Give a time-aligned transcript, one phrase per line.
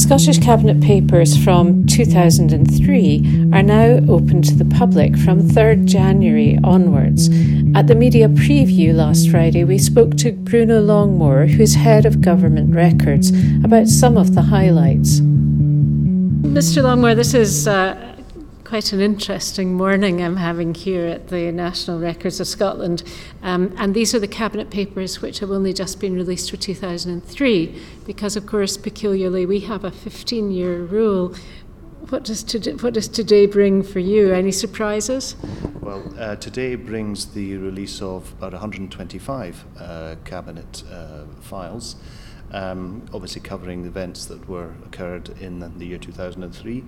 [0.00, 7.28] Scottish Cabinet papers from 2003 are now open to the public from 3rd January onwards.
[7.76, 12.74] At the media preview last Friday, we spoke to Bruno Longmore, who's head of government
[12.74, 13.28] records,
[13.62, 15.20] about some of the highlights.
[15.20, 16.82] Mr.
[16.82, 18.09] Longmore, this is uh,
[18.70, 23.02] quite an interesting morning I'm having here at the National Records of Scotland.
[23.42, 27.82] Um, and these are the Cabinet papers which have only just been released for 2003,
[28.06, 31.34] because, of course, peculiarly, we have a 15 year rule.
[32.10, 34.32] What does, today, what does today bring for you?
[34.32, 35.34] Any surprises?
[35.80, 41.96] Well, uh, today brings the release of about 125 uh, Cabinet uh, files
[42.52, 46.84] um, obviously covering the events that were occurred in the year 2003.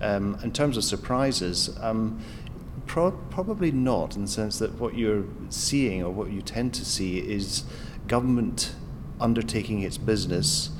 [0.00, 2.20] Um, in terms of surprises, um,
[2.86, 6.84] pro- probably not in the sense that what you're seeing or what you tend to
[6.84, 7.64] see is
[8.06, 8.74] government
[9.20, 10.70] undertaking its business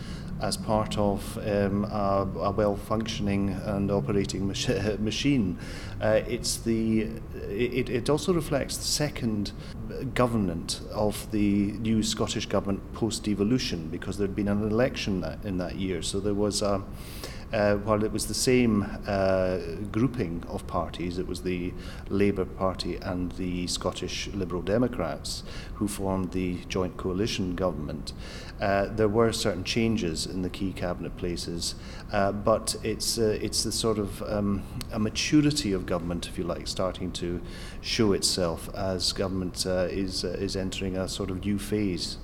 [0.41, 5.59] as part of um, a, a well-functioning and operating mach- machine.
[6.01, 7.09] Uh, it's the
[7.49, 9.53] it, it also reflects the second
[10.15, 15.59] government of the new Scottish government post-devolution because there had been an election that, in
[15.59, 16.03] that year.
[16.03, 16.83] So there was a
[17.55, 19.59] uh, while it was the same uh,
[19.93, 21.73] grouping of parties, it was the
[22.09, 25.45] Labour Party and the Scottish Liberal Democrats
[25.75, 28.13] who formed the joint coalition government.
[28.61, 31.77] Uh, there were certain changes in the key cabinet places,
[32.13, 36.43] uh, but it's uh, it's the sort of um, a maturity of government, if you
[36.43, 37.41] like, starting to
[37.81, 42.17] show itself as government is is entering a sort of new phase.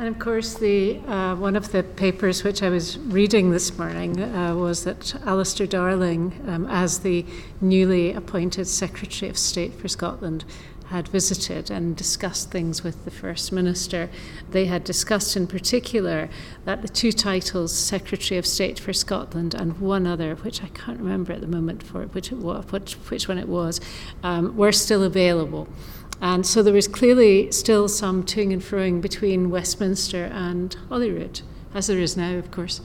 [0.00, 4.18] And of course, the uh, one of the papers which I was reading this morning
[4.18, 7.26] uh, was that Alistair Darling, um, as the
[7.60, 10.46] newly appointed Secretary of State for Scotland,
[10.86, 14.08] had visited and discussed things with the First Minister.
[14.50, 16.30] They had discussed in particular
[16.64, 20.98] that the two titles, Secretary of State for Scotland and one other, which I can't
[20.98, 23.82] remember at the moment for which, it was, which, which one it was,
[24.22, 25.68] um, were still available.
[26.20, 31.40] And so there was clearly still some toing and froing between Westminster and Holyrood,
[31.74, 32.82] as there is now, of course.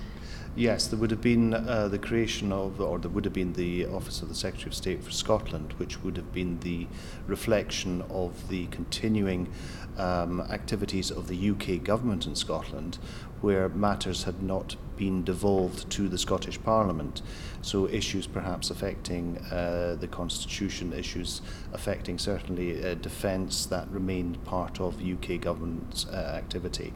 [0.58, 3.88] Yes, there would have been uh, the creation of, or there would have been the
[3.88, 6.88] Office of the Secretary of State for Scotland, which would have been the
[7.28, 9.52] reflection of the continuing
[9.98, 13.00] um, activities of the UK government in Scotland,
[13.42, 17.22] where matters had not been devolved to the Scottish Parliament.
[17.62, 21.42] So issues perhaps affecting uh, the Constitution, issues
[21.74, 26.94] affecting certainly uh, defence that remained part of UK government uh, activity.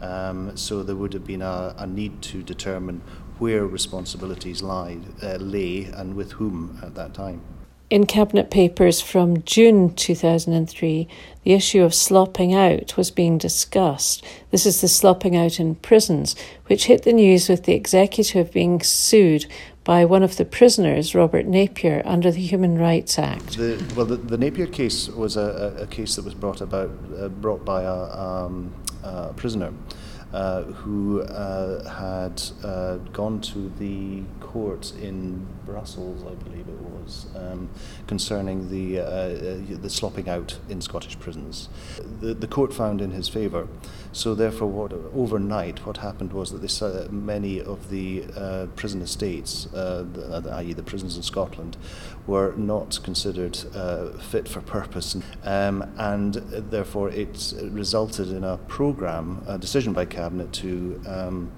[0.00, 3.02] Um, so there would have been a, a need to determine
[3.38, 7.40] where responsibilities lie, uh, lay and with whom at that time.
[7.90, 11.08] In Cabinet papers from June 2003,
[11.42, 14.24] the issue of slopping out was being discussed.
[14.52, 16.36] This is the slopping out in prisons,
[16.66, 19.46] which hit the news with the executive being sued
[19.82, 23.56] by one of the prisoners, Robert Napier, under the Human Rights Act.
[23.56, 27.26] The, well, the, the, Napier case was a, a, case that was brought about, uh,
[27.26, 28.72] brought by a, um,
[29.02, 29.72] a prisoner
[30.32, 37.26] uh, who uh, had uh, gone to the court in Brussels, I believe it was,
[37.34, 37.68] um,
[38.06, 41.68] concerning the, uh, the slopping out in Scottish prisons.
[42.20, 43.66] The, the court found in his favour.
[44.12, 48.24] So therefore, what, overnight, what happened was that this, many of the
[48.76, 50.72] prison estates, uh, i.e.
[50.72, 51.76] the prisons in Scotland,
[52.26, 53.56] were not considered
[54.20, 55.16] fit for purpose.
[55.44, 61.50] Um, and therefore, it resulted in a programme, a decision by Cabinet to um,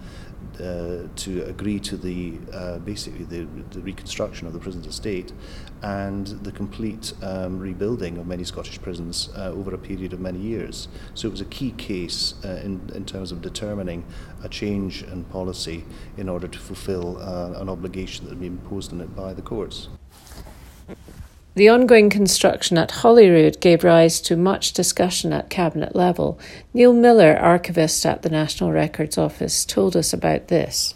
[0.60, 5.32] uh, to agree to the uh, basically the, the reconstruction of the prison estate
[5.82, 10.38] and the complete um, rebuilding of many Scottish prisons uh, over a period of many
[10.38, 10.88] years.
[11.14, 14.04] So it was a key case uh, in, in terms of determining
[14.44, 15.84] a change in policy
[16.16, 19.42] in order to fulfil uh, an obligation that had been imposed on it by the
[19.42, 19.88] courts.
[21.54, 26.38] The ongoing construction at Holyrood gave rise to much discussion at Cabinet level.
[26.72, 30.94] Neil Miller, archivist at the National Records Office, told us about this.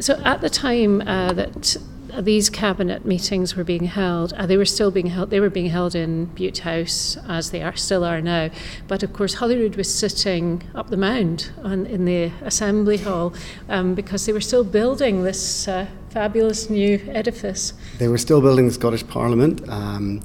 [0.00, 1.76] So, at the time uh, that
[2.20, 4.32] these cabinet meetings were being held.
[4.34, 5.30] Uh, they were still being held.
[5.30, 8.50] They were being held in Bute House, as they are still are now.
[8.88, 13.32] But of course, Holyrood was sitting up the mound on, in the Assembly Hall
[13.68, 17.72] um, because they were still building this uh, fabulous new edifice.
[17.98, 19.66] They were still building the Scottish Parliament.
[19.68, 20.20] Um,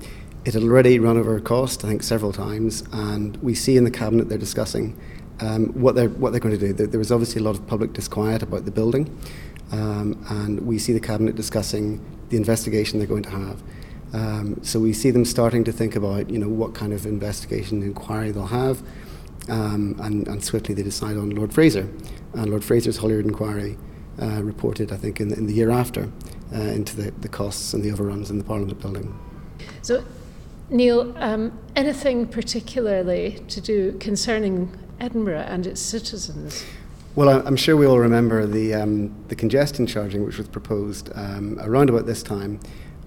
[0.45, 3.91] it had already run over cost, I think, several times, and we see in the
[3.91, 4.97] cabinet they're discussing
[5.41, 6.87] um, what they're what they're going to do.
[6.87, 9.15] There was obviously a lot of public disquiet about the building.
[9.71, 13.61] Um, and we see the Cabinet discussing the investigation they're going to have.
[14.13, 17.83] Um, so we see them starting to think about, you know, what kind of investigation
[17.83, 18.81] inquiry they'll have,
[19.49, 21.89] um, and, and, swiftly they decide on Lord Fraser.
[22.33, 23.77] And Lord Fraser's Holyrood inquiry
[24.21, 26.09] uh, reported, I think, in, in the year after
[26.53, 29.17] uh, into the, the costs and the overruns in the Parliament building.
[29.81, 30.03] So,
[30.69, 36.65] Neil, um, anything particularly to do concerning Edinburgh and its citizens?
[37.17, 41.57] Well, I'm sure we all remember the, um, the congestion charging which was proposed um,
[41.61, 42.59] around about this time.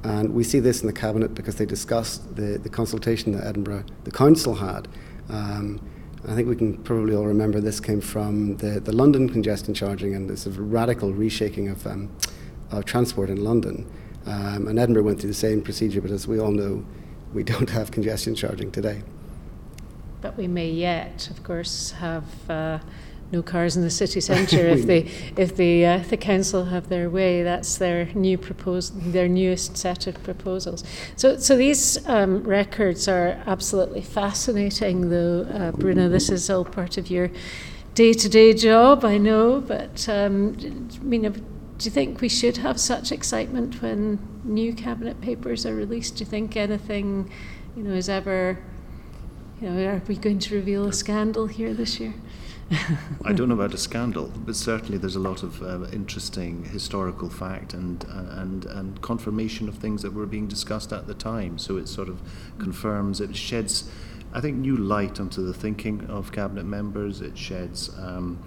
[0.03, 3.85] And we see this in the Cabinet because they discussed the, the consultation that Edinburgh,
[4.03, 4.89] the Council had.
[5.29, 5.81] Um,
[6.27, 10.13] I think we can probably all remember this came from the, the London congestion charging
[10.17, 12.11] and this radical reshaking of, um,
[12.73, 13.89] of transport in London.
[14.27, 16.85] Um, and Edinburgh went through the same procedure, but as we all know,
[17.33, 19.05] we don't have congestion charging today.
[20.21, 22.51] But we may yet, of course, have.
[22.51, 22.81] Uh,
[23.33, 25.07] no cars in the city centre if the
[25.41, 27.43] if the uh, the council have their way.
[27.43, 30.85] That's their new propos- their newest set of proposals.
[31.17, 36.09] So so these um, records are absolutely fascinating, though, uh, Bruno.
[36.09, 37.31] This is all part of your
[37.95, 39.61] day-to-day job, I know.
[39.61, 40.57] But um,
[41.01, 45.75] I mean, do you think we should have such excitement when new cabinet papers are
[45.75, 46.17] released?
[46.17, 47.31] Do you think anything,
[47.77, 48.59] you know, is ever
[49.61, 52.15] you know, are we going to reveal a scandal here this year?
[53.25, 57.29] I don't know about a scandal, but certainly there's a lot of uh, interesting historical
[57.29, 61.59] fact and, uh, and, and confirmation of things that were being discussed at the time.
[61.59, 62.21] So it sort of
[62.59, 63.91] confirms, it sheds,
[64.33, 67.21] I think, new light onto the thinking of cabinet members.
[67.21, 67.91] It sheds.
[67.99, 68.45] Um,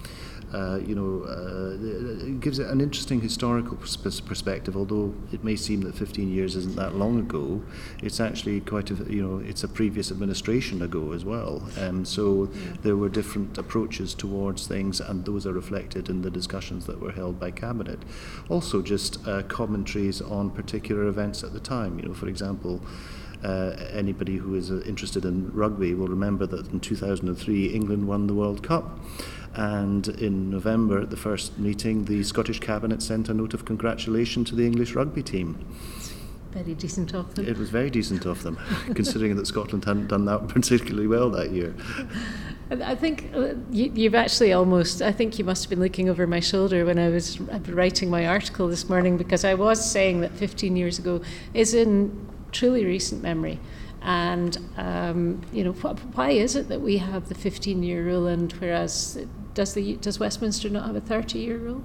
[0.54, 4.78] uh, you know, uh, it gives it an interesting historical perspective.
[4.78, 7.64] Although it may seem that 15 years isn't that long ago,
[8.04, 11.68] it's actually quite a you know it's a previous administration ago as well.
[11.80, 12.46] Um, so
[12.84, 17.12] there were different approaches towards things, and those are reflected in the discussions that were
[17.12, 18.00] held by cabinet.
[18.48, 22.00] Also, just uh, commentaries on particular events at the time.
[22.00, 22.82] You know, for example.
[23.44, 28.26] Uh, anybody who is uh, interested in rugby will remember that in 2003 England won
[28.26, 28.98] the World Cup.
[29.56, 34.44] And in November, at the first meeting, the Scottish Cabinet sent a note of congratulation
[34.46, 35.66] to the English rugby team.
[36.52, 37.48] Very decent of them.
[37.48, 38.60] It was very decent of them,
[38.94, 41.74] considering that Scotland hadn't done that particularly well that year.
[42.70, 46.26] I think uh, you, have actually almost, I think you must have been looking over
[46.28, 50.32] my shoulder when I was writing my article this morning because I was saying that
[50.32, 51.22] 15 years ago
[51.54, 53.60] is in truly recent memory.
[54.04, 58.28] And, um, you know, wh- why is it that we have the 15 year rule
[58.28, 61.84] and whereas does the does Westminster not have a 30 year rule?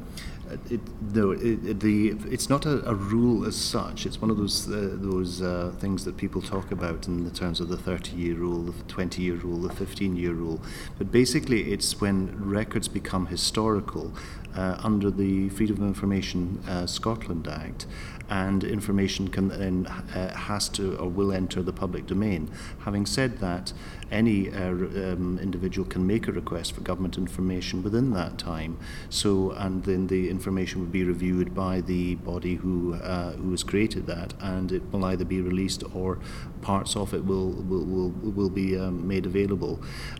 [0.51, 0.81] Uh, it,
[1.15, 4.07] no, it, the it's not a, a, rule as such.
[4.07, 7.61] It's one of those uh, those uh, things that people talk about in the terms
[7.61, 10.61] of the 30-year rule, the 20-year rule, the 15-year rule.
[10.97, 14.15] But basically, it's when records become historical
[14.59, 17.87] under the Freedom of Information uh, Scotland Act,
[18.31, 22.51] and information can then uh, has to or will enter the public domain.
[22.81, 23.73] Having said that,
[24.11, 28.79] any uh, um, individual can make a request for government information within that time.
[29.11, 33.63] So, and then the information would be reviewed by the body who uh, who has
[33.63, 36.19] created that, and it will either be released or
[36.63, 39.75] parts of it will will will, will be um, made available.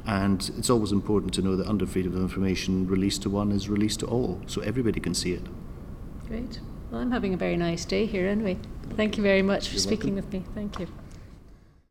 [0.07, 3.69] And it's always important to know that under freedom of information, release to one is
[3.69, 5.45] released to all, so everybody can see it.
[6.29, 6.61] Great.
[6.91, 8.57] Well, I'm having a very nice day here anyway.
[8.97, 10.31] Thank you very much for You're speaking welcome.
[10.41, 10.53] with me.
[10.55, 10.87] Thank you.